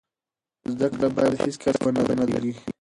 [0.71, 2.53] زده کړه باید هیڅکله ونه دریږي.